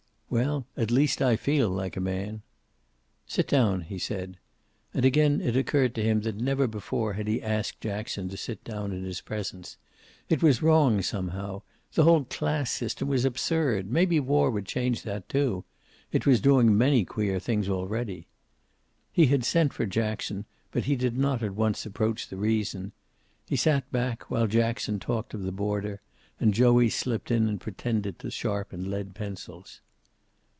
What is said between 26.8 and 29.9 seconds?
slipped in and pretended to sharpen lead pencils.